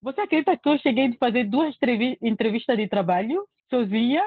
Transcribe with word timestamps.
Você 0.00 0.20
acredita 0.20 0.56
que 0.56 0.68
eu 0.68 0.78
cheguei 0.78 1.08
a 1.08 1.16
fazer 1.18 1.44
duas 1.44 1.74
entrevistas 2.22 2.76
de 2.76 2.86
trabalho 2.86 3.46
sozinha? 3.68 4.22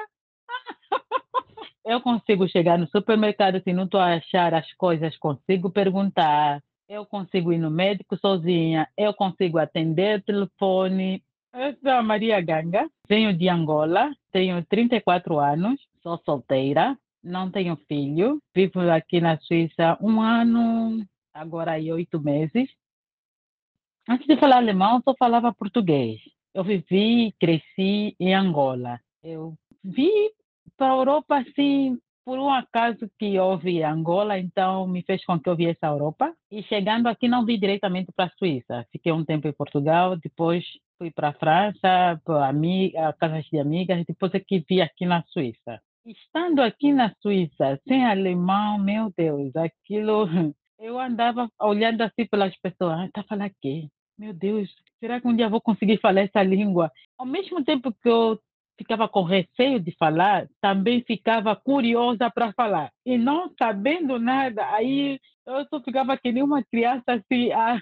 Eu 1.84 2.00
consigo 2.00 2.46
chegar 2.48 2.78
no 2.78 2.86
supermercado 2.88 3.60
se 3.60 3.72
não 3.72 3.84
estou 3.84 3.98
a 3.98 4.14
achar 4.14 4.54
as 4.54 4.72
coisas, 4.74 5.16
consigo 5.16 5.68
perguntar. 5.68 6.62
Eu 6.88 7.04
consigo 7.04 7.52
ir 7.52 7.58
no 7.58 7.70
médico 7.70 8.16
sozinha. 8.18 8.88
Eu 8.96 9.12
consigo 9.12 9.58
atender 9.58 10.22
telefone. 10.22 11.24
Eu 11.54 11.74
sou 11.82 11.90
a 11.90 12.02
Maria 12.02 12.40
Ganga, 12.40 12.88
venho 13.08 13.36
de 13.36 13.48
Angola, 13.48 14.10
tenho 14.30 14.64
34 14.64 15.38
anos, 15.38 15.78
sou 16.02 16.18
solteira, 16.24 16.96
não 17.22 17.50
tenho 17.50 17.76
filho, 17.88 18.40
vivo 18.54 18.80
aqui 18.90 19.20
na 19.20 19.36
Suíça 19.38 19.98
um 20.00 20.20
ano, 20.20 21.04
agora 21.34 21.72
aí 21.72 21.92
oito 21.92 22.18
meses. 22.18 22.70
Antes 24.08 24.26
de 24.26 24.36
falar 24.36 24.56
alemão, 24.56 25.00
só 25.04 25.14
falava 25.16 25.54
português. 25.54 26.20
Eu 26.54 26.64
vivi, 26.64 27.32
cresci 27.40 28.14
em 28.18 28.34
Angola. 28.34 29.00
Eu 29.22 29.54
vi 29.82 30.10
para 30.76 30.92
a 30.92 30.96
Europa, 30.96 31.38
assim, 31.38 31.98
por 32.24 32.38
um 32.38 32.50
acaso 32.50 33.10
que 33.18 33.38
houve 33.38 33.82
Angola, 33.82 34.38
então 34.38 34.86
me 34.86 35.02
fez 35.02 35.24
com 35.24 35.38
que 35.38 35.48
eu 35.48 35.56
viesse 35.56 35.78
à 35.82 35.88
Europa. 35.88 36.34
E 36.50 36.62
chegando 36.64 37.06
aqui, 37.06 37.28
não 37.28 37.44
vi 37.44 37.58
diretamente 37.58 38.10
para 38.14 38.26
a 38.26 38.36
Suíça. 38.38 38.86
Fiquei 38.90 39.12
um 39.12 39.24
tempo 39.24 39.48
em 39.48 39.52
Portugal, 39.52 40.16
depois 40.16 40.64
fui 40.98 41.10
para 41.10 41.28
a 41.28 41.32
França, 41.32 42.20
para 42.24 43.12
casas 43.18 43.44
de 43.46 43.58
amigas, 43.58 44.04
depois 44.06 44.32
é 44.34 44.40
vi 44.68 44.80
aqui 44.80 45.06
na 45.06 45.22
Suíça. 45.24 45.80
Estando 46.04 46.60
aqui 46.60 46.92
na 46.92 47.14
Suíça, 47.20 47.80
sem 47.86 48.04
alemão, 48.04 48.78
meu 48.78 49.12
Deus, 49.16 49.54
aquilo. 49.54 50.28
Eu 50.82 50.98
andava 50.98 51.48
olhando 51.60 52.02
assim 52.02 52.26
pelas 52.26 52.56
pessoas, 52.56 52.98
ah, 52.98 53.08
tá 53.14 53.22
falando 53.22 53.46
aqui. 53.46 53.88
Meu 54.18 54.34
Deus, 54.34 54.68
será 54.98 55.20
que 55.20 55.28
um 55.28 55.36
dia 55.36 55.48
vou 55.48 55.60
conseguir 55.60 56.00
falar 56.00 56.22
essa 56.22 56.42
língua? 56.42 56.90
Ao 57.16 57.24
mesmo 57.24 57.64
tempo 57.64 57.92
que 58.02 58.08
eu 58.08 58.36
ficava 58.76 59.08
com 59.08 59.22
receio 59.22 59.78
de 59.78 59.94
falar, 59.96 60.48
também 60.60 61.00
ficava 61.04 61.54
curiosa 61.54 62.28
para 62.28 62.52
falar. 62.52 62.90
E 63.06 63.16
não 63.16 63.54
sabendo 63.56 64.18
nada, 64.18 64.68
aí 64.74 65.20
eu 65.46 65.64
só 65.66 65.80
ficava 65.80 66.16
que 66.18 66.32
nem 66.32 66.42
uma 66.42 66.64
criança 66.64 67.12
assim, 67.12 67.52
a, 67.52 67.80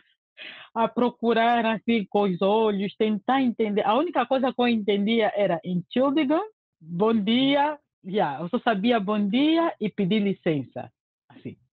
a 0.74 0.86
procurar 0.86 1.64
assim 1.64 2.04
com 2.04 2.24
os 2.24 2.42
olhos, 2.42 2.94
tentar 2.96 3.40
entender. 3.40 3.82
A 3.86 3.94
única 3.94 4.26
coisa 4.26 4.52
que 4.52 4.60
eu 4.60 4.68
entendia 4.68 5.32
era 5.34 5.58
Entschuldigung, 5.64 6.44
bom 6.78 7.14
dia, 7.14 7.78
yeah, 8.04 8.42
eu 8.42 8.48
só 8.50 8.58
sabia 8.58 9.00
bom 9.00 9.26
dia 9.26 9.74
e 9.80 9.88
pedir 9.88 10.20
licença. 10.20 10.92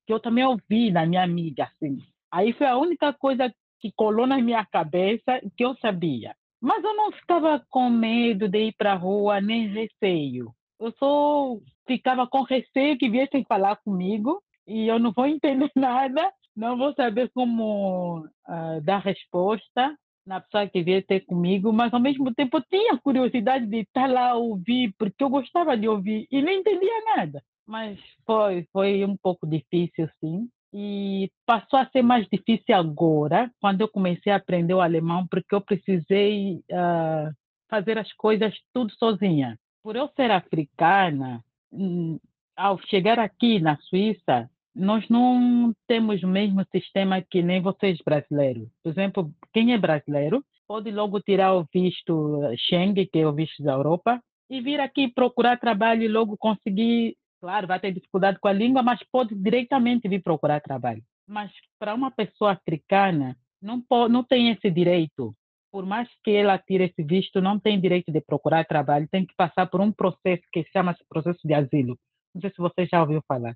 Que 0.08 0.14
eu 0.14 0.20
também 0.20 0.44
ouvi 0.44 0.90
na 0.90 1.06
minha 1.06 1.24
amiga, 1.24 1.66
assim. 1.66 2.00
Aí 2.32 2.54
foi 2.54 2.66
a 2.66 2.78
única 2.78 3.14
coisa 3.14 3.54
que 3.80 3.92
colou 3.92 4.26
na 4.26 4.42
minha 4.42 4.66
cabeça 4.66 5.40
que 5.56 5.64
eu 5.64 5.76
sabia. 5.76 6.36
Mas 6.60 6.84
eu 6.84 6.96
não 6.96 7.12
ficava 7.12 7.64
com 7.70 7.90
medo 7.90 8.50
de 8.50 8.70
ir 8.70 8.76
para 8.76 8.94
a 8.94 8.96
rua, 8.96 9.40
nem 9.40 9.68
receio. 9.68 10.52
Eu 10.80 10.92
só 10.98 11.58
ficava 11.86 12.28
com 12.28 12.42
receio 12.42 12.98
que 12.98 13.10
viessem 13.10 13.44
falar 13.46 13.76
comigo 13.78 14.42
e 14.66 14.88
eu 14.88 15.00
não 15.00 15.12
vou 15.12 15.26
entender 15.28 15.72
nada, 15.76 16.32
não 16.56 16.78
vou 16.78 16.94
saber 16.94 17.30
como 17.34 18.20
uh, 18.20 18.82
dar 18.84 19.00
resposta 19.00 19.96
na 20.26 20.42
pessoa 20.42 20.68
que 20.68 20.84
vier 20.84 21.06
ter 21.06 21.22
comigo, 21.22 21.72
mas 21.72 21.94
ao 21.94 22.02
mesmo 22.02 22.34
tempo 22.34 22.58
eu 22.58 22.64
tinha 22.70 22.98
curiosidade 22.98 23.66
de 23.66 23.78
estar 23.78 24.10
lá 24.10 24.36
ouvir, 24.36 24.94
porque 24.98 25.24
eu 25.24 25.30
gostava 25.30 25.78
de 25.78 25.88
ouvir 25.88 26.28
e 26.30 26.42
nem 26.42 26.60
entendia 26.60 27.16
nada. 27.16 27.42
Mas 27.68 28.00
foi, 28.26 28.66
foi 28.72 29.04
um 29.04 29.18
pouco 29.18 29.46
difícil, 29.46 30.10
sim. 30.20 30.50
E 30.74 31.30
passou 31.46 31.80
a 31.80 31.90
ser 31.90 32.02
mais 32.02 32.28
difícil 32.32 32.76
agora, 32.76 33.52
quando 33.60 33.82
eu 33.82 33.88
comecei 33.88 34.32
a 34.32 34.38
aprender 34.38 34.74
o 34.74 34.82
alemão, 34.82 35.28
porque 35.28 35.54
eu 35.54 35.62
precisei 35.62 36.62
uh, 36.72 37.34
fazer 37.70 37.98
as 37.98 38.12
coisas 38.14 38.54
tudo 38.74 38.94
sozinha. 38.94 39.58
Por 39.84 39.96
eu 39.96 40.10
ser 40.16 40.32
africana, 40.32 41.44
hum, 41.72 42.20
ao 42.56 42.80
chegar 42.88 43.20
aqui 43.20 43.60
na 43.60 43.78
Suíça, 43.78 44.50
nós 44.76 45.08
não 45.10 45.74
temos 45.88 46.22
o 46.24 46.28
mesmo 46.28 46.66
sistema 46.72 47.22
que 47.22 47.42
nem 47.42 47.62
vocês 47.62 47.98
brasileiros. 48.06 48.70
Por 48.84 48.92
exemplo, 48.92 49.32
quem 49.54 49.74
é 49.74 49.78
brasileiro 49.78 50.44
pode 50.68 50.92
logo 50.92 51.20
tirar 51.22 51.56
o 51.56 51.66
visto 51.74 52.42
Schengen, 52.58 53.08
que 53.12 53.20
é 53.20 53.28
o 53.28 53.34
visto 53.34 53.64
da 53.64 53.74
Europa, 53.74 54.22
e 54.50 54.62
vir 54.62 54.80
aqui 54.80 55.08
procurar 55.08 55.58
trabalho 55.58 56.04
e 56.04 56.08
logo 56.08 56.38
conseguir 56.38 57.16
Claro, 57.40 57.68
vai 57.68 57.80
ter 57.80 57.92
dificuldade 57.92 58.40
com 58.40 58.48
a 58.48 58.54
língua, 58.54 58.82
mas 58.82 59.00
pode 59.12 59.36
diretamente 59.36 60.08
vir 60.08 60.22
procurar 60.22 60.60
trabalho. 60.60 61.04
Mas 61.28 61.52
para 61.78 61.94
uma 61.94 62.10
pessoa 62.10 62.54
africana, 62.54 63.38
não, 63.62 63.82
pode, 63.82 64.12
não 64.12 64.24
tem 64.24 64.50
esse 64.50 64.72
direito. 64.72 65.36
Por 65.72 65.86
mais 65.86 66.10
que 66.24 66.32
ela 66.32 66.58
tire 66.58 66.86
esse 66.86 67.04
visto, 67.04 67.42
não 67.42 67.60
tem 67.60 67.80
direito 67.80 68.12
de 68.12 68.22
procurar 68.22 68.66
trabalho, 68.66 69.08
tem 69.12 69.26
que 69.26 69.36
passar 69.36 69.68
por 69.68 69.82
um 69.82 69.92
processo 69.92 70.44
que 70.52 70.64
chama-se 70.72 71.04
processo 71.08 71.40
de 71.46 71.54
asilo. 71.54 71.98
Não 72.34 72.42
sei 72.42 72.50
se 72.50 72.58
você 72.58 72.86
já 72.86 73.02
ouviu 73.02 73.22
falar. 73.28 73.56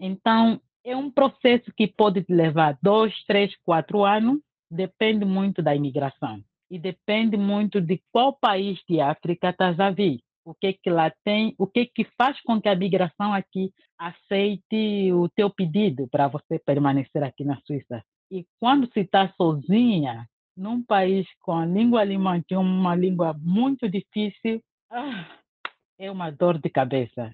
Então, 0.00 0.60
é 0.84 0.96
um 0.96 1.10
processo 1.10 1.72
que 1.76 1.86
pode 1.86 2.24
levar 2.28 2.78
dois, 2.82 3.14
três, 3.24 3.54
quatro 3.64 4.04
anos, 4.04 4.40
depende 4.70 5.24
muito 5.24 5.62
da 5.62 5.74
imigração. 5.74 6.42
E 6.68 6.78
depende 6.78 7.36
muito 7.36 7.80
de 7.80 8.02
qual 8.10 8.36
país 8.36 8.80
de 8.88 9.00
África 9.00 9.50
estás 9.50 9.78
a 9.78 9.90
vir 9.90 10.20
o 10.46 10.54
que 10.54 10.74
que 10.74 10.88
lá 10.88 11.12
tem, 11.24 11.54
o 11.58 11.66
que 11.66 11.86
que 11.86 12.04
faz 12.16 12.40
com 12.42 12.60
que 12.60 12.68
a 12.68 12.76
migração 12.76 13.34
aqui 13.34 13.72
aceite 13.98 15.12
o 15.12 15.28
teu 15.28 15.50
pedido 15.50 16.06
para 16.08 16.28
você 16.28 16.58
permanecer 16.58 17.22
aqui 17.24 17.44
na 17.44 17.60
Suíça. 17.66 18.02
E 18.30 18.46
quando 18.60 18.90
se 18.92 19.00
está 19.00 19.28
sozinha, 19.36 20.26
num 20.56 20.82
país 20.82 21.26
com 21.40 21.52
a 21.52 21.66
língua 21.66 22.00
alemã, 22.00 22.40
que 22.46 22.54
é 22.54 22.58
uma 22.58 22.94
língua 22.94 23.34
muito 23.38 23.88
difícil, 23.88 24.62
ah, 24.90 25.26
é 25.98 26.10
uma 26.10 26.30
dor 26.30 26.58
de 26.58 26.70
cabeça. 26.70 27.32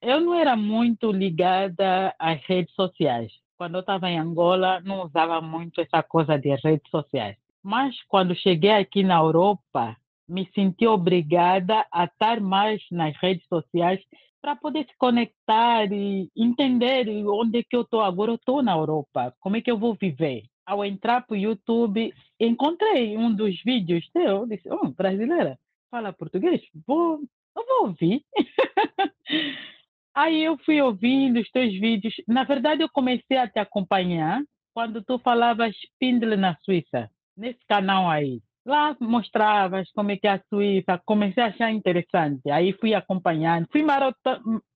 Eu 0.00 0.20
não 0.20 0.34
era 0.34 0.56
muito 0.56 1.12
ligada 1.12 2.14
às 2.18 2.42
redes 2.46 2.74
sociais. 2.74 3.30
Quando 3.58 3.74
eu 3.74 3.80
estava 3.80 4.08
em 4.08 4.18
Angola, 4.18 4.80
não 4.80 5.04
usava 5.04 5.40
muito 5.40 5.80
essa 5.80 6.02
coisa 6.02 6.38
de 6.38 6.54
redes 6.56 6.88
sociais. 6.90 7.36
Mas 7.62 7.94
quando 8.06 8.34
cheguei 8.34 8.70
aqui 8.70 9.02
na 9.02 9.16
Europa, 9.16 9.96
me 10.28 10.48
senti 10.54 10.86
obrigada 10.86 11.86
a 11.92 12.04
estar 12.04 12.40
mais 12.40 12.82
nas 12.90 13.16
redes 13.16 13.46
sociais 13.48 14.00
para 14.40 14.54
poder 14.54 14.86
se 14.86 14.96
conectar 14.96 15.90
e 15.92 16.30
entender 16.36 17.08
onde 17.26 17.58
é 17.58 17.62
que 17.62 17.76
eu 17.76 17.82
estou 17.82 18.00
agora. 18.00 18.30
Eu 18.32 18.36
estou 18.36 18.62
na 18.62 18.72
Europa, 18.72 19.34
como 19.40 19.56
é 19.56 19.60
que 19.60 19.70
eu 19.70 19.78
vou 19.78 19.94
viver? 19.94 20.44
Ao 20.66 20.84
entrar 20.84 21.26
para 21.26 21.34
o 21.34 21.38
YouTube, 21.38 22.12
encontrei 22.38 23.16
um 23.16 23.34
dos 23.34 23.60
vídeos 23.62 24.08
teu, 24.12 24.46
disse, 24.46 24.68
oh, 24.70 24.90
brasileira, 24.90 25.58
fala 25.90 26.12
português? 26.12 26.60
Vou, 26.86 27.20
eu 27.56 27.66
vou 27.66 27.88
ouvir. 27.88 28.22
Aí 30.14 30.42
eu 30.42 30.58
fui 30.58 30.80
ouvindo 30.82 31.40
os 31.40 31.50
teus 31.50 31.72
vídeos. 31.78 32.14
Na 32.26 32.44
verdade, 32.44 32.82
eu 32.82 32.88
comecei 32.88 33.36
a 33.36 33.48
te 33.48 33.58
acompanhar 33.58 34.42
quando 34.74 35.02
tu 35.02 35.18
falavas 35.18 35.74
Spindle 35.76 36.36
na 36.36 36.56
Suíça, 36.64 37.10
nesse 37.36 37.64
canal 37.66 38.10
aí. 38.10 38.40
Lá 38.68 38.94
mostravas 39.00 39.90
como 39.94 40.10
é 40.10 40.18
que 40.18 40.26
é 40.26 40.32
a 40.32 40.42
Suíça, 40.50 41.00
comecei 41.06 41.42
a 41.42 41.46
achar 41.46 41.72
interessante. 41.72 42.50
Aí 42.50 42.74
fui 42.74 42.92
acompanhando, 42.92 43.66
fui 43.72 43.82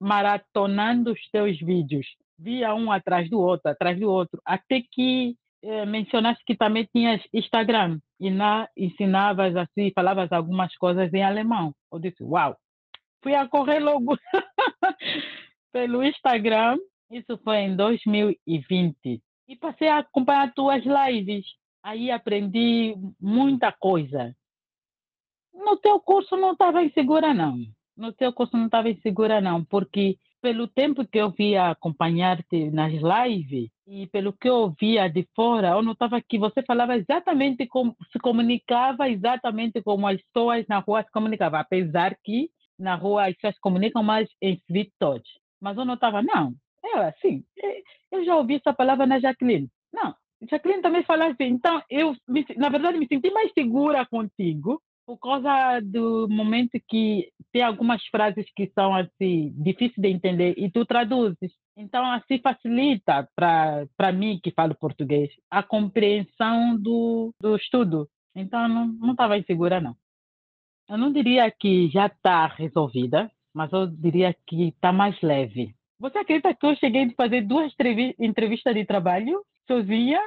maratonando 0.01 1.13
os 1.13 1.21
teus 1.31 1.59
vídeos. 1.59 2.07
Via 2.39 2.75
um 2.75 2.91
atrás 2.91 3.29
do 3.29 3.39
outro, 3.39 3.71
atrás 3.71 4.01
do 4.01 4.11
outro, 4.11 4.41
até 4.47 4.81
que 4.91 5.37
eh, 5.63 5.85
mencionaste 5.85 6.43
que 6.47 6.57
também 6.57 6.89
tinhas 6.91 7.21
Instagram 7.35 7.99
e 8.19 8.31
na, 8.31 8.67
ensinavas 8.75 9.55
assim, 9.55 9.93
falavas 9.95 10.33
algumas 10.33 10.75
coisas 10.77 11.13
em 11.13 11.23
alemão. 11.23 11.75
Eu 11.93 11.99
disse, 11.99 12.25
uau! 12.25 12.57
Fui 13.23 13.35
a 13.35 13.47
correr 13.47 13.79
logo 13.81 14.17
pelo 15.71 16.03
Instagram, 16.03 16.79
isso 17.11 17.39
foi 17.45 17.59
em 17.59 17.77
2020, 17.77 19.21
e 19.49 19.57
passei 19.57 19.89
a 19.89 19.99
acompanhar 19.99 20.51
tuas 20.55 20.83
lives 20.83 21.45
aí 21.83 22.11
aprendi 22.11 22.95
muita 23.21 23.73
coisa. 23.73 24.35
No 25.53 25.77
teu 25.77 26.01
curso 26.01 26.37
não 26.37 26.53
estava 26.53 26.83
insegura, 26.83 27.35
não. 27.35 27.59
No 27.97 28.13
teu 28.13 28.33
curso 28.33 28.57
não 28.57 28.67
estava 28.67 28.89
insegura, 28.89 29.41
não, 29.41 29.65
porque 29.65 30.17
pelo 30.41 30.67
tempo 30.67 31.07
que 31.07 31.19
eu 31.19 31.31
via 31.31 31.71
acompanhar-te 31.71 32.71
nas 32.71 32.93
lives 32.93 33.71
e 33.87 34.07
pelo 34.09 34.33
que 34.33 34.49
eu 34.49 34.75
via 34.79 35.09
de 35.09 35.27
fora, 35.37 35.69
eu 35.69 35.83
notava 35.83 36.21
que 36.21 36.39
você 36.39 36.63
falava 36.63 36.97
exatamente 36.97 37.67
como 37.67 37.97
se 38.11 38.19
comunicava 38.19 39.09
exatamente 39.09 39.81
como 39.83 40.07
as 40.07 40.21
pessoas 40.23 40.67
na 40.67 40.81
rua 40.81 41.05
se 41.05 41.11
comunicavam, 41.13 41.61
apesar 41.61 42.17
que 42.25 42.51
na 42.79 42.97
rua 42.97 43.29
as 43.29 43.35
pessoas 43.35 43.59
comunicam 43.61 44.03
mais 44.03 44.29
em 44.41 44.61
touch. 44.99 45.23
Mas 45.61 45.77
eu 45.77 45.85
notava, 45.85 46.23
não, 46.23 46.55
é 46.85 47.09
assim, 47.09 47.45
é, 47.63 47.83
eu 48.11 48.25
já 48.25 48.37
ouvi 48.37 48.57
essa 48.57 48.73
palavra 48.73 49.07
na 49.07 49.21
Jacqueline. 49.21 49.71
Não, 49.93 50.13
Jacqueline 50.51 50.83
também 50.83 51.03
fala 51.05 51.29
assim, 51.29 51.45
então 51.45 51.83
eu, 51.89 52.15
na 52.57 52.69
verdade, 52.69 52.99
me 52.99 53.07
senti 53.07 53.31
mais 53.31 53.53
segura 53.53 54.07
contigo 54.07 54.81
por 55.07 55.19
causa 55.19 55.81
do 55.81 56.29
momento 56.29 56.81
que 56.89 57.29
tem 57.53 57.63
algumas 57.63 58.05
frases 58.07 58.47
que 58.55 58.71
são 58.75 58.95
assim 58.95 59.53
difíceis 59.57 59.99
de 59.99 60.09
entender 60.09 60.55
e 60.57 60.71
tu 60.71 60.87
traduzes. 60.87 61.53
Então 61.77 62.05
assim 62.13 62.39
facilita 62.39 63.29
para 63.35 64.13
mim 64.13 64.39
que 64.43 64.53
falo 64.53 64.75
português 64.75 65.31
a 65.51 65.63
compreensão 65.63 66.77
do 66.77 67.35
do 67.41 67.57
estudo. 67.57 68.09
Então, 68.35 68.69
não 68.69 69.13
estava 69.13 69.37
insegura, 69.37 69.81
não. 69.81 69.95
Eu 70.89 70.97
não 70.97 71.13
diria 71.13 71.51
que 71.51 71.89
já 71.91 72.07
está 72.07 72.47
resolvida, 72.47 73.31
mas 73.55 73.73
eu 73.73 73.87
diria 73.87 74.35
que 74.47 74.69
está 74.69 74.93
mais 74.93 75.21
leve. 75.21 75.75
Você 75.99 76.19
acredita 76.19 76.55
que 76.55 76.67
eu 76.67 76.75
cheguei 76.77 77.05
a 77.05 77.15
fazer 77.15 77.43
duas 77.43 77.73
entrevistas 78.19 78.75
de 78.75 78.85
trabalho 78.85 79.43
sozinha? 79.73 80.21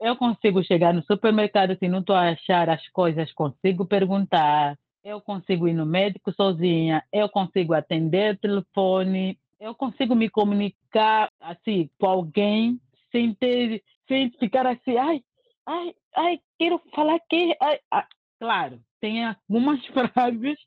eu 0.00 0.16
consigo 0.16 0.62
chegar 0.62 0.92
no 0.92 1.02
supermercado 1.04 1.70
se 1.70 1.72
assim, 1.76 1.88
não 1.88 2.00
estou 2.00 2.14
a 2.14 2.30
achar 2.30 2.68
as 2.68 2.86
coisas, 2.90 3.32
consigo 3.32 3.86
perguntar. 3.86 4.76
Eu 5.02 5.20
consigo 5.20 5.66
ir 5.68 5.74
no 5.74 5.86
médico 5.86 6.32
sozinha, 6.32 7.02
eu 7.12 7.28
consigo 7.28 7.74
atender 7.74 8.34
o 8.34 8.38
telefone, 8.38 9.38
eu 9.60 9.74
consigo 9.74 10.14
me 10.14 10.28
comunicar 10.30 11.28
assim 11.40 11.90
com 11.98 12.06
alguém 12.06 12.80
sem 13.10 13.34
ter, 13.34 13.82
sem 14.08 14.30
ficar 14.32 14.66
assim, 14.66 14.96
ai, 14.96 15.22
ai, 15.66 15.94
ai, 16.16 16.40
quero 16.58 16.80
falar 16.94 17.18
que, 17.28 17.54
ai, 17.60 17.78
ai. 17.90 18.04
claro, 18.38 18.80
tem 19.00 19.24
algumas 19.24 19.84
frases 19.92 20.58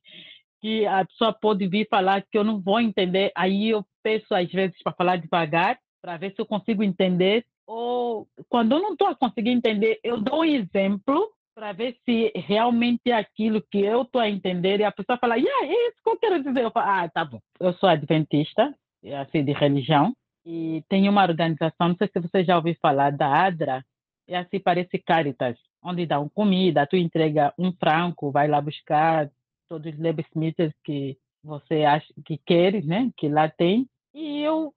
que 0.62 0.86
a 0.86 1.06
pessoa 1.06 1.34
pode 1.34 1.68
vir 1.68 1.88
falar 1.90 2.22
que 2.22 2.38
eu 2.38 2.44
não 2.44 2.60
vou 2.60 2.80
entender, 2.80 3.32
aí 3.36 3.70
eu 3.70 3.86
peço 4.04 4.34
às 4.34 4.52
vezes 4.52 4.82
para 4.84 4.94
falar 4.94 5.18
devagar, 5.18 5.80
para 6.02 6.18
ver 6.18 6.34
se 6.34 6.42
eu 6.42 6.46
consigo 6.46 6.84
entender, 6.84 7.46
ou 7.66 8.28
quando 8.50 8.74
eu 8.74 8.82
não 8.82 8.94
estou 8.94 9.08
a 9.08 9.16
conseguir 9.16 9.52
entender, 9.52 10.00
eu 10.04 10.20
dou 10.20 10.42
um 10.42 10.46
exemplo 10.46 11.32
para 11.54 11.72
ver 11.74 11.98
se 12.06 12.32
realmente 12.36 13.10
é 13.10 13.14
aquilo 13.14 13.62
que 13.62 13.80
eu 13.80 14.04
estou 14.04 14.22
a 14.22 14.30
entender 14.30 14.80
e 14.80 14.84
a 14.84 14.92
pessoa 14.92 15.18
fala, 15.18 15.38
yeah, 15.38 15.66
é 15.66 15.88
isso 15.88 15.98
que 16.04 16.10
eu 16.10 16.18
quero 16.18 16.44
dizer. 16.44 16.64
Eu 16.64 16.72
falo, 16.72 16.88
ah, 16.88 17.10
tá 17.10 17.26
bom. 17.26 17.40
Eu 17.60 17.74
sou 17.74 17.90
adventista, 17.90 18.76
assim, 19.22 19.44
de 19.44 19.54
religião, 19.54 20.14
e 20.46 20.84
tenho 20.88 21.12
uma 21.12 21.24
organização, 21.24 21.90
não 21.90 21.96
sei 21.98 22.08
se 22.08 22.20
você 22.20 22.44
já 22.44 22.56
ouviu 22.56 22.76
falar 22.82 23.12
da 23.12 23.28
ADRA, 23.46 23.84
é 24.28 24.38
assim, 24.38 24.60
parece 24.60 24.98
Caritas, 24.98 25.58
onde 25.84 26.06
dão 26.06 26.30
comida, 26.30 26.88
tu 26.88 26.96
entrega 26.96 27.54
um 27.58 27.72
franco, 27.74 28.32
vai 28.32 28.48
lá 28.48 28.62
buscar 28.62 29.30
todos 29.68 29.92
os 29.92 30.00
lebesmiths 30.00 30.72
que 30.84 31.18
você 31.44 31.84
acha 31.84 32.08
que 32.26 32.38
quer, 32.46 32.84
né, 32.84 33.10
que 33.18 33.28
lá 33.28 33.50
tem, 33.50 33.88
e 34.14 34.42
eu 34.42 34.74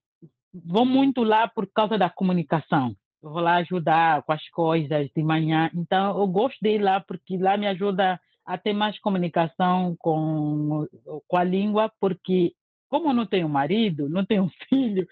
vou 0.52 0.84
muito 0.84 1.22
lá 1.22 1.48
por 1.48 1.66
causa 1.66 1.96
da 1.96 2.10
comunicação. 2.10 2.94
Eu 3.22 3.30
vou 3.30 3.40
lá 3.40 3.56
ajudar 3.56 4.22
com 4.22 4.32
as 4.32 4.48
coisas 4.48 5.08
de 5.14 5.22
manhã. 5.22 5.70
Então, 5.74 6.18
eu 6.18 6.26
gosto 6.26 6.58
de 6.62 6.70
ir 6.76 6.78
lá 6.78 7.00
porque 7.00 7.36
lá 7.36 7.56
me 7.56 7.66
ajuda 7.66 8.20
a 8.44 8.58
ter 8.58 8.72
mais 8.72 8.98
comunicação 8.98 9.94
com, 9.98 10.86
com 11.28 11.36
a 11.36 11.44
língua, 11.44 11.92
porque 12.00 12.52
como 12.88 13.10
eu 13.10 13.14
não 13.14 13.26
tenho 13.26 13.48
marido, 13.48 14.08
não 14.08 14.24
tenho 14.24 14.50
filho, 14.68 15.06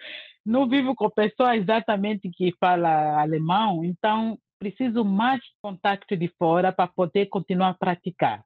não 0.44 0.68
vivo 0.68 0.94
com 0.94 1.10
pessoa 1.10 1.56
exatamente 1.56 2.28
que 2.30 2.52
fala 2.58 3.20
alemão, 3.20 3.84
então 3.84 4.38
preciso 4.58 5.04
mais 5.04 5.40
contato 5.62 6.04
de 6.16 6.28
fora 6.38 6.72
para 6.72 6.88
poder 6.88 7.26
continuar 7.26 7.68
a 7.68 7.74
praticar. 7.74 8.42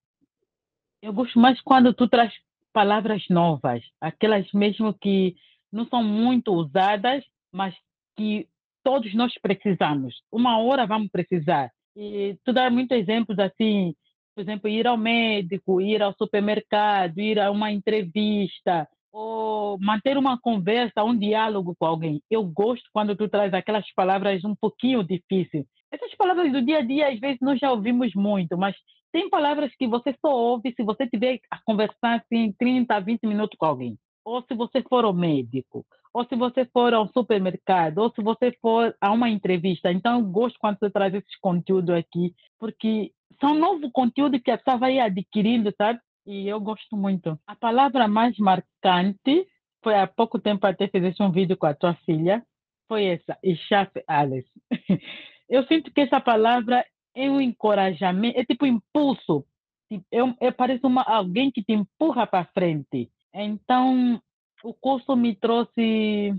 Eu 1.00 1.12
gosto 1.12 1.39
mais 1.39 1.61
quando 1.62 1.94
tu 1.94 2.06
traz 2.06 2.33
palavras 2.73 3.25
novas, 3.31 3.83
aquelas 4.00 4.50
mesmo 4.53 4.93
que 4.93 5.35
não 5.73 5.87
são 5.87 6.03
muito 6.05 6.53
usadas, 6.53 7.25
mas 7.53 7.75
que 8.17 8.47
todos 8.85 9.15
nós 9.15 9.33
precisamos. 9.41 10.15
Uma 10.31 10.59
hora 10.59 10.87
vamos 10.87 11.09
precisar. 11.11 11.71
E 11.97 12.37
tu 12.45 12.53
dá 12.53 12.71
muitos 12.71 12.97
exemplos 12.97 13.39
assim, 13.39 13.95
por 14.35 14.43
exemplo, 14.43 14.69
ir 14.69 14.87
ao 14.87 14.97
médico, 14.97 15.81
ir 15.81 16.03
ao 16.03 16.15
supermercado, 16.15 17.19
ir 17.19 17.39
a 17.39 17.51
uma 17.51 17.71
entrevista, 17.71 18.89
ou 19.13 19.79
manter 19.79 20.17
uma 20.17 20.39
conversa, 20.41 21.05
um 21.05 21.17
diálogo 21.17 21.75
com 21.79 21.87
alguém. 21.87 22.23
Eu 22.31 22.45
gosto 22.45 22.89
quando 22.93 23.15
tu 23.15 23.29
traz 23.29 23.53
aquelas 23.53 23.85
palavras 23.95 24.43
um 24.45 24.55
pouquinho 24.55 25.05
difíceis. 25.05 25.67
Essas 25.91 26.15
palavras 26.17 26.51
do 26.51 26.65
dia 26.65 26.79
a 26.79 26.83
dia, 26.83 27.09
às 27.09 27.21
vezes, 27.21 27.39
nós 27.43 27.59
já 27.59 27.71
ouvimos 27.71 28.15
muito, 28.15 28.57
mas 28.57 28.75
tem 29.13 29.29
palavras 29.29 29.71
que 29.77 29.87
você 29.87 30.15
só 30.25 30.35
ouve 30.35 30.73
se 30.75 30.83
você 30.83 31.07
tiver 31.07 31.39
a 31.51 31.61
conversar 31.67 32.21
assim 32.21 32.55
30, 32.59 32.99
20 33.01 33.27
minutos 33.27 33.59
com 33.59 33.67
alguém 33.67 33.99
ou 34.25 34.43
se 34.43 34.55
você 34.55 34.83
for 34.83 35.05
ao 35.05 35.13
médico, 35.13 35.85
ou 36.13 36.25
se 36.27 36.37
você 36.37 36.65
for 36.67 36.93
ao 36.93 37.09
supermercado, 37.09 37.99
ou 37.99 38.13
se 38.13 38.23
você 38.23 38.53
for 38.61 38.95
a 39.01 39.11
uma 39.11 39.31
entrevista. 39.31 39.91
Então, 39.91 40.19
eu 40.21 40.27
gosto 40.27 40.59
quando 40.59 40.79
você 40.79 40.91
traz 40.91 41.15
esses 41.15 41.37
conteúdos 41.41 41.95
aqui, 41.95 42.35
porque 42.59 43.13
são 43.41 43.55
novos 43.55 43.91
conteúdos 43.93 44.41
que 44.43 44.51
a 44.51 44.59
pessoa 44.59 44.77
vai 44.77 44.99
adquirindo, 44.99 45.73
sabe? 45.77 46.01
E 46.27 46.47
eu 46.47 46.61
gosto 46.61 46.97
muito. 46.97 47.39
A 47.47 47.57
palavra 47.57 48.07
mais 48.07 48.39
marcante 48.39 49.47
foi 49.83 49.95
há 49.97 50.07
pouco 50.07 50.39
tempo 50.39 50.67
até 50.67 50.87
fizeste 50.87 51.23
um 51.23 51.33
vídeo 51.33 51.57
com 51.57 51.67
a 51.67 51.75
tua 51.75 51.95
filha, 52.07 52.45
foi 52.87 53.07
essa, 53.07 53.39
Ishaf 53.43 54.03
Alice. 54.07 54.51
eu 55.49 55.67
sinto 55.67 55.91
que 55.93 56.03
essa 56.03 56.21
palavra 56.21 56.85
é 57.15 57.29
um 57.29 57.41
encorajamento, 57.41 58.39
é 58.39 58.45
tipo 58.45 58.67
impulso. 58.67 59.45
Tipo, 59.91 60.05
é, 60.13 60.47
é, 60.47 60.51
parece 60.51 60.87
uma, 60.87 61.03
alguém 61.03 61.51
que 61.51 61.63
te 61.63 61.73
empurra 61.73 62.27
para 62.27 62.45
frente. 62.47 63.11
Então, 63.34 64.20
o 64.62 64.75
curso 64.75 65.17
me 65.17 65.34
trouxe 65.34 66.34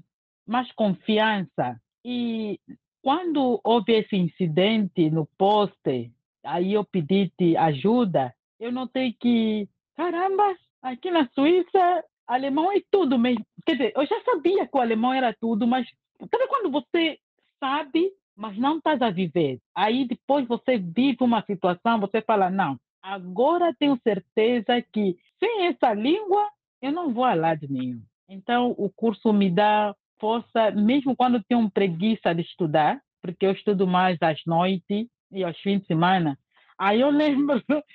mais 0.47 0.71
confiança. 0.73 1.79
E 2.05 2.59
quando 3.01 3.59
houve 3.63 3.93
esse 3.93 4.15
incidente 4.15 5.09
no 5.09 5.25
poste, 5.37 6.11
aí 6.43 6.73
eu 6.73 6.83
pedi 6.83 7.31
ajuda, 7.57 8.33
eu 8.59 8.71
notei 8.71 9.13
que, 9.13 9.67
caramba, 9.95 10.55
aqui 10.81 11.09
na 11.11 11.27
Suíça, 11.29 12.03
alemão 12.27 12.71
é 12.71 12.81
tudo 12.91 13.17
mesmo. 13.17 13.45
Quer 13.65 13.73
dizer, 13.73 13.93
eu 13.95 14.05
já 14.05 14.21
sabia 14.23 14.67
que 14.67 14.77
o 14.77 14.81
alemão 14.81 15.13
era 15.13 15.33
tudo, 15.33 15.67
mas 15.67 15.87
sabe 16.19 16.47
quando 16.47 16.71
você 16.71 17.19
sabe, 17.59 18.11
mas 18.35 18.57
não 18.57 18.77
estás 18.77 19.01
a 19.01 19.09
viver? 19.09 19.59
Aí 19.75 20.05
depois 20.05 20.47
você 20.47 20.77
vive 20.77 21.17
uma 21.21 21.43
situação, 21.45 21.99
você 21.99 22.21
fala, 22.21 22.49
não, 22.49 22.77
agora 23.01 23.75
tenho 23.77 23.99
certeza 24.03 24.81
que 24.93 25.17
sem 25.39 25.67
essa 25.67 25.93
língua 25.93 26.49
eu 26.83 26.91
não 26.91 27.13
vou 27.13 27.23
a 27.23 27.33
lado 27.33 27.65
nenhum. 27.69 28.01
Então, 28.27 28.75
o 28.77 28.89
curso 28.89 29.31
me 29.31 29.49
dá 29.49 29.95
força, 30.19 30.69
mesmo 30.71 31.15
quando 31.15 31.41
tenho 31.43 31.71
preguiça 31.71 32.35
de 32.35 32.41
estudar, 32.41 33.01
porque 33.21 33.45
eu 33.45 33.53
estudo 33.53 33.87
mais 33.87 34.17
às 34.21 34.41
noites 34.45 35.07
e 35.31 35.43
aos 35.45 35.57
fins 35.59 35.79
de 35.79 35.87
semana. 35.87 36.37
Aí 36.77 36.99
eu 36.99 37.09
lembro, 37.09 37.63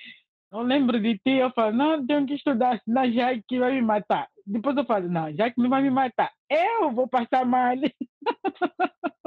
eu 0.51 0.61
lembro 0.61 0.99
de 0.99 1.19
ti, 1.19 1.33
eu 1.33 1.51
falo, 1.51 1.75
não, 1.75 2.05
tenho 2.05 2.25
que 2.25 2.33
estudar, 2.33 2.81
senão 2.83 3.11
Jaque 3.11 3.59
vai 3.59 3.73
me 3.73 3.81
matar. 3.81 4.27
Depois 4.43 4.75
eu 4.75 4.85
falo, 4.85 5.07
não, 5.07 5.31
Jaque 5.35 5.61
não 5.61 5.69
vai 5.69 5.83
me 5.83 5.91
matar, 5.91 6.31
eu 6.49 6.91
vou 6.91 7.07
passar 7.07 7.45
mal. 7.45 7.75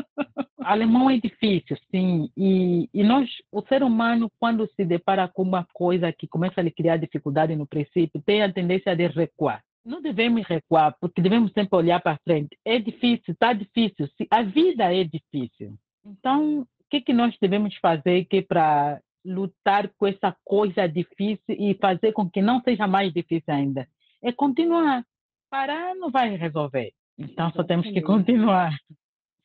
Alemão 0.65 1.11
é 1.11 1.19
difícil, 1.19 1.77
sim. 1.91 2.31
E, 2.37 2.89
e 2.93 3.03
nós, 3.03 3.29
o 3.51 3.63
ser 3.63 3.83
humano, 3.83 4.31
quando 4.39 4.69
se 4.75 4.85
depara 4.85 5.29
com 5.29 5.43
uma 5.43 5.67
coisa 5.73 6.13
que 6.13 6.27
começa 6.27 6.61
a 6.61 6.65
lhe 6.65 6.71
criar 6.71 6.97
dificuldade 6.97 7.55
no 7.57 7.67
princípio, 7.67 8.23
tem 8.25 8.43
a 8.43 8.53
tendência 8.53 8.95
de 8.95 9.07
recuar. 9.07 9.63
Não 9.85 10.01
devemos 10.01 10.47
recuar, 10.47 10.97
porque 11.01 11.21
devemos 11.21 11.53
sempre 11.53 11.77
olhar 11.77 12.01
para 12.01 12.19
frente. 12.25 12.57
É 12.65 12.79
difícil, 12.79 13.33
está 13.33 13.53
difícil. 13.53 14.09
A 14.31 14.43
vida 14.43 14.95
é 14.95 15.03
difícil. 15.03 15.75
Então, 16.05 16.61
o 16.61 16.67
que, 16.89 17.01
que 17.01 17.13
nós 17.13 17.37
devemos 17.41 17.75
fazer 17.77 18.25
que 18.27 18.43
para 18.43 19.01
lutar 19.25 19.89
com 19.97 20.07
essa 20.07 20.37
coisa 20.45 20.87
difícil 20.87 21.41
e 21.49 21.75
fazer 21.75 22.13
com 22.13 22.29
que 22.29 22.41
não 22.41 22.61
seja 22.63 22.87
mais 22.87 23.13
difícil 23.13 23.53
ainda? 23.53 23.89
É 24.23 24.31
continuar. 24.31 25.05
Parar 25.51 25.95
não 25.97 26.11
vai 26.11 26.37
resolver. 26.37 26.93
Então, 27.19 27.51
só 27.53 27.65
temos 27.65 27.87
que 27.91 28.01
continuar. 28.01 28.73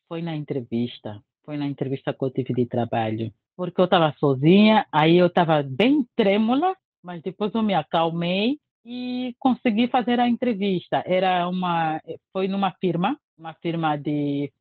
Foi 0.07 0.21
na 0.21 0.35
entrevista, 0.35 1.21
foi 1.43 1.57
na 1.57 1.67
entrevista 1.67 2.13
que 2.13 2.23
eu 2.23 2.31
tive 2.31 2.53
de 2.53 2.65
trabalho. 2.65 3.33
Porque 3.55 3.79
eu 3.81 3.85
estava 3.85 4.13
sozinha, 4.19 4.85
aí 4.91 5.17
eu 5.17 5.27
estava 5.27 5.63
bem 5.63 6.05
trêmula, 6.15 6.75
mas 7.03 7.21
depois 7.21 7.53
eu 7.53 7.63
me 7.63 7.73
acalmei 7.73 8.59
e 8.85 9.35
consegui 9.39 9.87
fazer 9.87 10.19
a 10.19 10.29
entrevista. 10.29 11.03
Era 11.05 11.47
uma, 11.49 12.01
foi 12.31 12.47
numa 12.47 12.71
firma, 12.71 13.19
uma 13.37 13.53
firma 13.55 13.97
de 13.97 14.51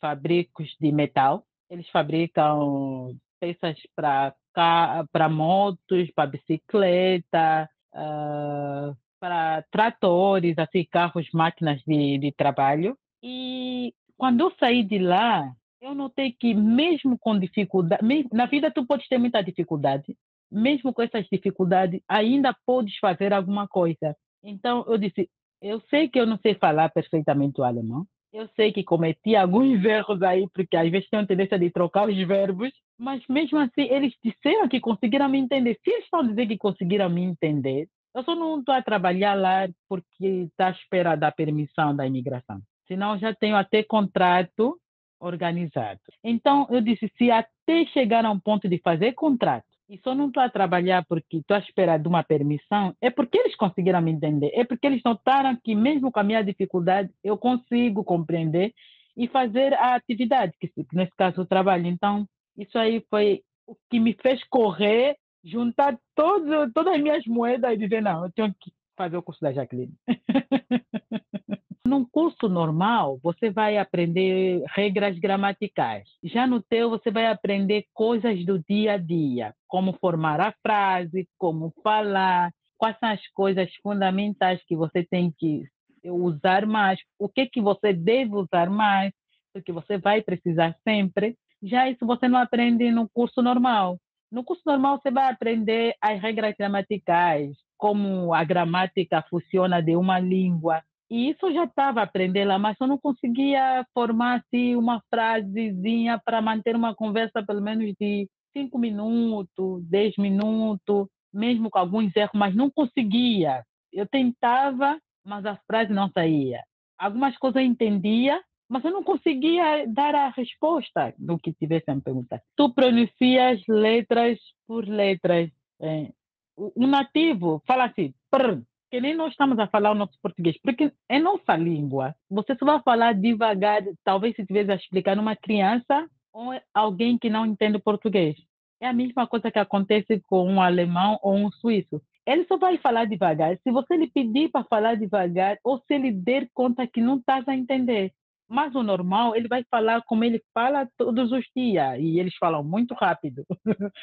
fabricos 0.00 0.76
de 0.80 0.92
metal. 0.92 1.44
Eles 1.70 1.88
fabricam 1.88 3.16
peças 3.40 3.76
para 3.96 4.34
para 4.54 5.28
motos, 5.30 6.10
para 6.14 6.28
bicicleta, 6.28 7.68
uh, 7.94 8.94
para 9.18 9.62
tratores, 9.70 10.58
assim, 10.58 10.84
carros, 10.84 11.26
máquinas 11.32 11.80
de, 11.86 12.18
de 12.18 12.32
trabalho. 12.32 12.96
E 13.22 13.94
quando 14.22 14.38
eu 14.38 14.52
saí 14.52 14.84
de 14.84 15.00
lá, 15.00 15.52
eu 15.80 15.96
notei 15.96 16.30
que 16.30 16.54
mesmo 16.54 17.18
com 17.18 17.36
dificuldade, 17.36 18.06
na 18.32 18.46
vida 18.46 18.70
tu 18.70 18.86
podes 18.86 19.08
ter 19.08 19.18
muita 19.18 19.42
dificuldade, 19.42 20.16
mesmo 20.48 20.92
com 20.92 21.02
essas 21.02 21.26
dificuldades, 21.26 22.00
ainda 22.08 22.56
podes 22.64 22.96
fazer 22.98 23.32
alguma 23.32 23.66
coisa. 23.66 24.14
Então 24.44 24.84
eu 24.86 24.96
disse, 24.96 25.28
eu 25.60 25.80
sei 25.90 26.08
que 26.08 26.20
eu 26.20 26.24
não 26.24 26.38
sei 26.38 26.54
falar 26.54 26.88
perfeitamente 26.90 27.60
o 27.60 27.64
alemão, 27.64 28.06
eu 28.32 28.48
sei 28.54 28.70
que 28.70 28.84
cometi 28.84 29.34
alguns 29.34 29.84
erros 29.84 30.22
aí, 30.22 30.48
porque 30.54 30.76
às 30.76 30.88
vezes 30.88 31.10
tenho 31.10 31.26
tendência 31.26 31.58
de 31.58 31.68
trocar 31.72 32.08
os 32.08 32.16
verbos, 32.24 32.70
mas 32.96 33.26
mesmo 33.28 33.58
assim 33.58 33.88
eles 33.90 34.14
disseram 34.22 34.68
que 34.68 34.78
conseguiram 34.78 35.28
me 35.28 35.38
entender. 35.38 35.76
Se 35.82 35.90
eles 35.90 36.04
estão 36.04 36.22
dizendo 36.22 36.46
que 36.46 36.58
conseguiram 36.58 37.10
me 37.10 37.22
entender, 37.22 37.88
eu 38.14 38.22
só 38.22 38.36
não 38.36 38.60
estou 38.60 38.72
a 38.72 38.82
trabalhar 38.82 39.34
lá 39.34 39.68
porque 39.88 40.26
está 40.26 40.68
à 40.68 40.70
espera 40.70 41.16
da 41.16 41.32
permissão 41.32 41.96
da 41.96 42.06
imigração. 42.06 42.62
Senão 42.92 43.18
já 43.18 43.34
tenho 43.34 43.56
até 43.56 43.82
contrato 43.82 44.78
organizado. 45.18 45.98
Então, 46.22 46.66
eu 46.68 46.82
disse, 46.82 47.10
se 47.16 47.30
até 47.30 47.86
chegar 47.86 48.22
a 48.22 48.30
um 48.30 48.38
ponto 48.38 48.68
de 48.68 48.78
fazer 48.84 49.12
contrato, 49.12 49.64
e 49.88 49.98
só 50.04 50.14
não 50.14 50.26
estou 50.26 50.42
a 50.42 50.50
trabalhar 50.50 51.02
porque 51.06 51.38
estou 51.38 51.56
a 51.56 51.60
esperar 51.60 51.98
de 51.98 52.06
uma 52.06 52.22
permissão, 52.22 52.94
é 53.00 53.08
porque 53.08 53.38
eles 53.38 53.56
conseguiram 53.56 54.02
me 54.02 54.10
entender, 54.10 54.50
é 54.52 54.62
porque 54.62 54.86
eles 54.86 55.00
notaram 55.02 55.56
que 55.64 55.74
mesmo 55.74 56.12
com 56.12 56.20
a 56.20 56.22
minha 56.22 56.42
dificuldade, 56.42 57.08
eu 57.24 57.38
consigo 57.38 58.04
compreender 58.04 58.74
e 59.16 59.26
fazer 59.26 59.72
a 59.72 59.94
atividade, 59.94 60.52
que 60.60 60.70
nesse 60.92 61.12
caso 61.16 61.40
o 61.40 61.46
trabalho. 61.46 61.86
Então, 61.86 62.26
isso 62.58 62.78
aí 62.78 63.02
foi 63.08 63.40
o 63.66 63.74
que 63.90 63.98
me 63.98 64.12
fez 64.20 64.44
correr, 64.50 65.16
juntar 65.42 65.98
todo, 66.14 66.70
todas 66.74 66.94
as 66.94 67.00
minhas 67.00 67.24
moedas 67.24 67.72
e 67.72 67.78
dizer, 67.78 68.02
não, 68.02 68.26
eu 68.26 68.32
tenho 68.32 68.54
que 68.60 68.70
fazer 68.98 69.16
o 69.16 69.22
curso 69.22 69.40
da 69.40 69.50
Jacqueline. 69.50 69.94
Num 71.84 72.04
curso 72.04 72.48
normal, 72.48 73.18
você 73.22 73.50
vai 73.50 73.76
aprender 73.76 74.62
regras 74.68 75.18
gramaticais. 75.18 76.08
Já 76.22 76.46
no 76.46 76.62
teu, 76.62 76.88
você 76.88 77.10
vai 77.10 77.26
aprender 77.26 77.86
coisas 77.92 78.44
do 78.46 78.58
dia 78.60 78.92
a 78.92 78.96
dia, 78.96 79.52
como 79.66 79.92
formar 79.94 80.40
a 80.40 80.54
frase, 80.62 81.28
como 81.36 81.72
falar, 81.82 82.52
quais 82.78 82.96
são 82.98 83.08
as 83.08 83.26
coisas 83.32 83.68
fundamentais 83.82 84.62
que 84.64 84.76
você 84.76 85.04
tem 85.04 85.32
que 85.36 85.64
usar 86.04 86.66
mais, 86.66 87.00
o 87.18 87.28
que 87.28 87.46
que 87.46 87.60
você 87.60 87.92
deve 87.92 88.34
usar 88.34 88.70
mais, 88.70 89.12
porque 89.52 89.72
você 89.72 89.98
vai 89.98 90.22
precisar 90.22 90.76
sempre. 90.84 91.36
Já 91.62 91.90
isso 91.90 92.06
você 92.06 92.28
não 92.28 92.38
aprende 92.38 92.90
no 92.90 93.08
curso 93.08 93.42
normal. 93.42 93.98
No 94.30 94.44
curso 94.44 94.62
normal 94.64 95.00
você 95.00 95.10
vai 95.10 95.30
aprender 95.30 95.94
as 96.00 96.20
regras 96.20 96.54
gramaticais, 96.56 97.56
como 97.76 98.32
a 98.32 98.44
gramática 98.44 99.22
funciona 99.28 99.82
de 99.82 99.96
uma 99.96 100.18
língua. 100.18 100.82
E 101.12 101.28
isso 101.28 101.44
eu 101.44 101.52
já 101.52 101.64
estava 101.64 102.00
aprendendo 102.00 102.48
lá, 102.48 102.58
mas 102.58 102.74
eu 102.80 102.86
não 102.86 102.96
conseguia 102.96 103.86
formar 103.92 104.40
assim, 104.40 104.74
uma 104.76 105.02
frasezinha 105.10 106.18
para 106.24 106.40
manter 106.40 106.74
uma 106.74 106.94
conversa 106.94 107.44
pelo 107.46 107.60
menos 107.60 107.92
de 108.00 108.26
cinco 108.56 108.78
minutos, 108.78 109.86
dez 109.90 110.14
minutos, 110.16 111.08
mesmo 111.30 111.68
com 111.68 111.78
alguns 111.78 112.16
erros, 112.16 112.32
mas 112.34 112.56
não 112.56 112.70
conseguia. 112.70 113.62
Eu 113.92 114.08
tentava, 114.08 114.98
mas 115.22 115.44
a 115.44 115.60
frase 115.66 115.92
não 115.92 116.10
saía. 116.12 116.62
Algumas 116.98 117.36
coisas 117.36 117.60
eu 117.60 117.68
entendia, 117.68 118.40
mas 118.66 118.82
eu 118.82 118.90
não 118.90 119.04
conseguia 119.04 119.86
dar 119.86 120.14
a 120.14 120.30
resposta 120.30 121.12
do 121.18 121.38
que 121.38 121.52
tivesse 121.52 121.90
a 121.90 121.94
me 121.94 122.00
perguntar. 122.00 122.40
Tu 122.56 122.72
pronuncias 122.72 123.60
letras 123.68 124.38
por 124.66 124.88
letras. 124.88 125.50
É, 125.78 126.10
o 126.56 126.86
nativo 126.86 127.62
fala 127.66 127.84
assim, 127.84 128.14
prr, 128.30 128.62
que 128.92 129.00
nem 129.00 129.16
nós 129.16 129.30
estamos 129.30 129.58
a 129.58 129.66
falar 129.66 129.90
o 129.92 129.94
nosso 129.94 130.20
português, 130.20 130.54
porque 130.62 130.92
é 131.08 131.18
nossa 131.18 131.56
língua. 131.56 132.14
Você 132.28 132.54
só 132.56 132.66
vai 132.66 132.82
falar 132.82 133.14
devagar, 133.14 133.82
talvez 134.04 134.36
se 134.36 134.44
tivesse 134.44 134.70
a 134.70 134.74
explicar 134.74 135.16
numa 135.16 135.34
criança 135.34 136.06
ou 136.30 136.52
alguém 136.74 137.16
que 137.16 137.30
não 137.30 137.46
entende 137.46 137.78
português. 137.78 138.36
É 138.82 138.86
a 138.86 138.92
mesma 138.92 139.26
coisa 139.26 139.50
que 139.50 139.58
acontece 139.58 140.20
com 140.26 140.46
um 140.46 140.60
alemão 140.60 141.18
ou 141.22 141.34
um 141.34 141.50
suíço. 141.50 142.02
Ele 142.26 142.44
só 142.44 142.58
vai 142.58 142.76
falar 142.76 143.06
devagar. 143.06 143.56
Se 143.62 143.70
você 143.70 143.96
lhe 143.96 144.10
pedir 144.10 144.50
para 144.50 144.64
falar 144.64 144.94
devagar, 144.96 145.56
ou 145.64 145.78
se 145.78 145.94
ele 145.94 146.12
der 146.12 146.46
conta 146.52 146.86
que 146.86 147.00
não 147.00 147.16
estás 147.16 147.48
a 147.48 147.56
entender. 147.56 148.12
Mas 148.46 148.74
o 148.74 148.82
normal, 148.82 149.34
ele 149.34 149.48
vai 149.48 149.64
falar 149.70 150.02
como 150.02 150.22
ele 150.22 150.42
fala 150.52 150.86
todos 150.98 151.32
os 151.32 151.44
dias. 151.56 151.98
E 151.98 152.20
eles 152.20 152.36
falam 152.36 152.62
muito 152.62 152.92
rápido. 152.92 153.46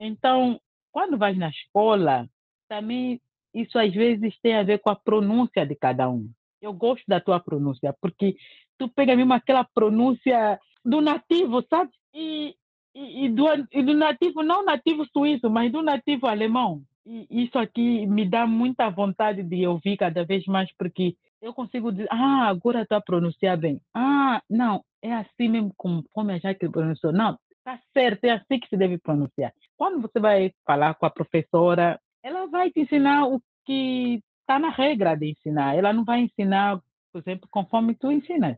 então, 0.00 0.60
quando 0.90 1.16
vais 1.16 1.38
na 1.38 1.50
escola, 1.50 2.28
também 2.68 3.20
isso 3.54 3.78
às 3.78 3.92
vezes 3.92 4.38
tem 4.40 4.54
a 4.54 4.62
ver 4.62 4.78
com 4.78 4.90
a 4.90 4.96
pronúncia 4.96 5.66
de 5.66 5.74
cada 5.74 6.08
um. 6.08 6.30
Eu 6.60 6.72
gosto 6.72 7.04
da 7.06 7.20
tua 7.20 7.38
pronúncia, 7.40 7.94
porque 8.00 8.36
tu 8.76 8.88
pega 8.88 9.14
mesmo 9.14 9.32
aquela 9.32 9.64
pronúncia 9.64 10.58
do 10.84 11.00
nativo, 11.00 11.64
sabe? 11.68 11.90
E, 12.14 12.54
e, 12.94 13.26
e, 13.26 13.28
do, 13.28 13.46
e 13.72 13.82
do 13.82 13.94
nativo, 13.94 14.42
não 14.42 14.64
nativo 14.64 15.06
suíço, 15.12 15.48
mas 15.48 15.70
do 15.70 15.82
nativo 15.82 16.26
alemão. 16.26 16.82
E 17.06 17.26
isso 17.44 17.58
aqui 17.58 18.06
me 18.06 18.28
dá 18.28 18.46
muita 18.46 18.90
vontade 18.90 19.42
de 19.42 19.66
ouvir 19.66 19.96
cada 19.96 20.24
vez 20.24 20.44
mais, 20.46 20.70
porque 20.76 21.16
eu 21.40 21.54
consigo 21.54 21.92
dizer, 21.92 22.08
ah, 22.10 22.48
agora 22.48 22.82
está 22.82 22.96
a 22.96 23.00
pronunciar 23.00 23.56
bem. 23.56 23.80
Ah, 23.94 24.42
não, 24.50 24.84
é 25.00 25.14
assim 25.14 25.48
mesmo 25.48 25.72
conforme 25.76 26.34
a 26.34 26.38
Jaque 26.38 26.68
pronunciou. 26.68 27.12
Não, 27.12 27.38
Está 27.68 27.78
certo, 27.92 28.24
é 28.24 28.30
assim 28.30 28.58
que 28.58 28.68
se 28.68 28.78
deve 28.78 28.96
pronunciar. 28.96 29.52
Quando 29.76 30.00
você 30.00 30.18
vai 30.18 30.54
falar 30.66 30.94
com 30.94 31.04
a 31.04 31.10
professora, 31.10 32.00
ela 32.22 32.46
vai 32.46 32.70
te 32.70 32.80
ensinar 32.80 33.26
o 33.26 33.40
que 33.64 34.22
está 34.40 34.58
na 34.58 34.70
regra 34.70 35.14
de 35.14 35.30
ensinar. 35.30 35.76
Ela 35.76 35.92
não 35.92 36.04
vai 36.04 36.20
ensinar, 36.20 36.80
por 37.12 37.20
exemplo, 37.20 37.48
conforme 37.50 37.94
tu 37.94 38.10
ensinas. 38.10 38.56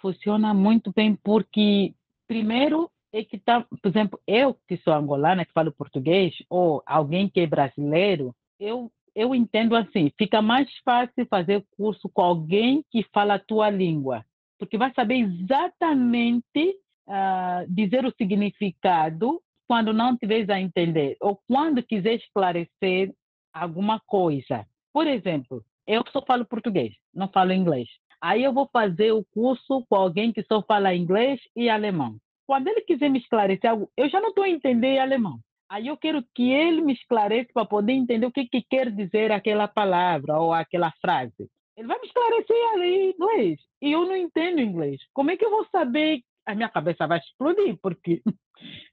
Funciona 0.00 0.54
muito 0.54 0.92
bem 0.92 1.14
porque, 1.14 1.94
primeiro, 2.26 2.90
é 3.12 3.22
que 3.24 3.38
tá, 3.38 3.60
por 3.60 3.88
exemplo, 3.88 4.20
eu 4.26 4.56
que 4.66 4.76
sou 4.78 4.94
angolana, 4.94 5.44
que 5.44 5.52
falo 5.52 5.72
português, 5.72 6.34
ou 6.48 6.82
alguém 6.86 7.28
que 7.28 7.40
é 7.40 7.46
brasileiro, 7.46 8.34
eu 8.58 8.90
eu 9.12 9.34
entendo 9.34 9.74
assim, 9.74 10.10
fica 10.16 10.40
mais 10.40 10.68
fácil 10.84 11.26
fazer 11.26 11.66
curso 11.76 12.08
com 12.08 12.22
alguém 12.22 12.84
que 12.90 13.02
fala 13.12 13.34
a 13.34 13.38
tua 13.40 13.68
língua, 13.68 14.24
porque 14.56 14.78
vai 14.78 14.92
saber 14.94 15.16
exatamente 15.16 16.76
uh, 17.08 17.66
dizer 17.68 18.04
o 18.06 18.14
significado 18.16 19.42
quando 19.70 19.92
não 19.92 20.16
tiveres 20.16 20.50
a 20.50 20.60
entender 20.60 21.16
ou 21.20 21.40
quando 21.46 21.80
quiser 21.80 22.14
esclarecer 22.14 23.14
alguma 23.54 24.00
coisa. 24.04 24.66
Por 24.92 25.06
exemplo, 25.06 25.64
eu 25.86 26.02
só 26.10 26.20
falo 26.26 26.44
português, 26.44 26.92
não 27.14 27.28
falo 27.28 27.52
inglês. 27.52 27.88
Aí 28.20 28.42
eu 28.42 28.52
vou 28.52 28.68
fazer 28.72 29.12
o 29.12 29.24
curso 29.32 29.86
com 29.88 29.94
alguém 29.94 30.32
que 30.32 30.42
só 30.42 30.60
fala 30.60 30.92
inglês 30.92 31.40
e 31.54 31.68
alemão. 31.68 32.16
Quando 32.48 32.66
ele 32.66 32.80
quiser 32.80 33.08
me 33.10 33.20
esclarecer 33.20 33.70
algo, 33.70 33.88
eu 33.96 34.08
já 34.08 34.20
não 34.20 34.30
estou 34.30 34.42
a 34.42 34.48
entender 34.48 34.98
alemão. 34.98 35.38
Aí 35.68 35.86
eu 35.86 35.96
quero 35.96 36.20
que 36.34 36.50
ele 36.50 36.80
me 36.80 36.92
esclareça 36.92 37.50
para 37.54 37.64
poder 37.64 37.92
entender 37.92 38.26
o 38.26 38.32
que, 38.32 38.48
que 38.48 38.62
quer 38.62 38.90
dizer 38.90 39.30
aquela 39.30 39.68
palavra 39.68 40.36
ou 40.40 40.52
aquela 40.52 40.90
frase. 41.00 41.48
Ele 41.76 41.86
vai 41.86 42.00
me 42.00 42.06
esclarecer 42.08 42.72
ali 42.72 42.86
em 42.88 43.10
inglês. 43.10 43.60
E 43.80 43.92
eu 43.92 44.04
não 44.04 44.16
entendo 44.16 44.60
inglês. 44.60 45.00
Como 45.14 45.30
é 45.30 45.36
que 45.36 45.44
eu 45.44 45.50
vou 45.50 45.64
saber 45.70 46.22
a 46.46 46.54
minha 46.54 46.68
cabeça 46.68 47.06
vai 47.06 47.18
explodir, 47.18 47.76
porque 47.82 48.22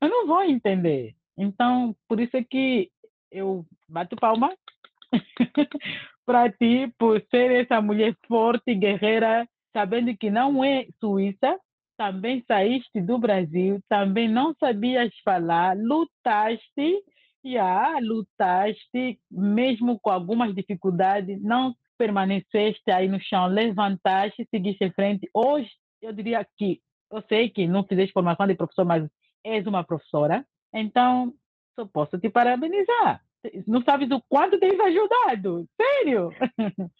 eu 0.01 0.09
não 0.09 0.27
vou 0.27 0.43
entender. 0.43 1.15
Então, 1.37 1.95
por 2.07 2.19
isso 2.19 2.35
é 2.35 2.43
que 2.43 2.91
eu 3.31 3.65
bato 3.89 4.15
palma 4.15 4.49
para 6.25 6.51
ti, 6.51 6.91
por 6.97 7.21
ser 7.29 7.51
essa 7.51 7.81
mulher 7.81 8.15
forte, 8.27 8.73
guerreira, 8.73 9.47
sabendo 9.73 10.15
que 10.17 10.29
não 10.29 10.63
é 10.63 10.87
suíça, 10.99 11.59
também 11.97 12.43
saíste 12.47 13.01
do 13.01 13.17
Brasil, 13.17 13.79
também 13.89 14.29
não 14.29 14.53
sabias 14.59 15.11
falar, 15.23 15.75
lutaste, 15.77 17.03
já 17.43 17.97
lutaste, 17.99 19.19
mesmo 19.31 19.99
com 19.99 20.09
algumas 20.09 20.53
dificuldades, 20.53 21.41
não 21.41 21.73
permaneceste 21.97 22.91
aí 22.91 23.07
no 23.07 23.19
chão, 23.19 23.47
levantaste, 23.47 24.47
seguiste 24.49 24.83
em 24.83 24.91
frente. 24.91 25.29
Hoje, 25.33 25.69
eu 26.01 26.13
diria 26.13 26.45
que 26.57 26.79
eu 27.11 27.23
sei 27.29 27.49
que 27.49 27.67
não 27.67 27.83
fizeste 27.83 28.13
formação 28.13 28.47
de 28.47 28.55
professor, 28.55 28.85
mas 28.85 29.07
és 29.43 29.65
uma 29.65 29.83
professora, 29.83 30.45
então 30.73 31.33
só 31.75 31.85
posso 31.85 32.17
te 32.17 32.29
parabenizar. 32.29 33.21
Não 33.65 33.81
sabes 33.83 34.09
o 34.11 34.21
quanto 34.27 34.59
tens 34.59 34.79
ajudado, 34.79 35.67
sério. 35.79 36.31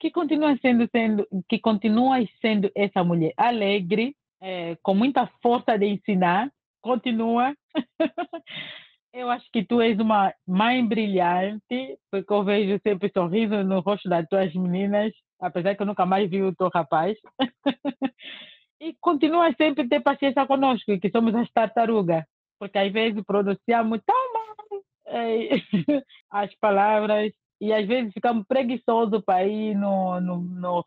que 0.00 0.10
continua 0.10 0.56
sendo, 0.60 0.88
sendo, 0.90 1.26
que 1.48 1.58
continua 1.58 2.16
sendo 2.40 2.70
essa 2.74 3.04
mulher 3.04 3.32
alegre, 3.36 4.16
é, 4.40 4.76
com 4.82 4.94
muita 4.94 5.28
força 5.42 5.78
de 5.78 5.86
ensinar, 5.86 6.50
continua. 6.80 7.54
eu 9.12 9.30
acho 9.30 9.48
que 9.52 9.64
tu 9.64 9.80
és 9.80 9.98
uma 10.00 10.32
mãe 10.46 10.84
brilhante, 10.84 11.98
porque 12.10 12.32
eu 12.32 12.42
vejo 12.42 12.80
sempre 12.82 13.10
sorriso 13.12 13.62
no 13.62 13.80
rosto 13.80 14.08
das 14.08 14.26
tuas 14.28 14.52
meninas, 14.54 15.12
apesar 15.40 15.74
que 15.76 15.82
eu 15.82 15.86
nunca 15.86 16.06
mais 16.06 16.28
vi 16.28 16.42
o 16.42 16.54
teu 16.54 16.68
rapaz. 16.68 17.16
E 18.82 18.96
continua 19.00 19.54
sempre 19.54 19.84
a 19.84 19.88
ter 19.88 20.00
paciência 20.00 20.44
conosco, 20.44 20.98
que 20.98 21.08
somos 21.10 21.32
as 21.36 21.48
tartarugas, 21.52 22.24
porque 22.58 22.76
às 22.76 22.92
vezes 22.92 23.22
pronunciamos 23.24 24.00
tão 24.04 24.32
mal 24.32 24.42
as 26.30 26.52
palavras 26.56 27.32
e 27.60 27.72
às 27.72 27.86
vezes 27.86 28.12
ficamos 28.12 28.44
preguiçosos 28.44 29.22
para 29.24 29.46
ir 29.46 29.76
no, 29.76 30.20
no, 30.20 30.40
no 30.40 30.84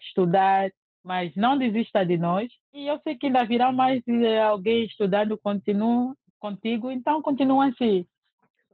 estudar, 0.00 0.72
mas 1.04 1.36
não 1.36 1.56
desista 1.56 2.04
de 2.04 2.18
nós. 2.18 2.48
E 2.74 2.88
eu 2.88 2.98
sei 3.04 3.14
que 3.14 3.26
ainda 3.26 3.44
virá 3.44 3.70
mais 3.70 4.02
alguém 4.50 4.84
estudando 4.84 5.38
continua, 5.38 6.16
contigo, 6.40 6.90
então 6.90 7.22
continua 7.22 7.68
assim. 7.68 8.04